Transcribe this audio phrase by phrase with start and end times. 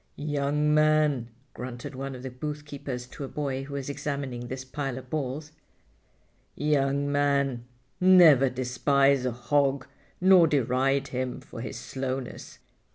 [0.15, 4.97] "Young man," grunted one of the boothkeepers to a boy who was examining this pile
[4.97, 5.51] of balls,
[6.55, 7.65] "young man,
[7.99, 9.85] never despise a hog
[10.19, 12.57] nor deride him for his slowness.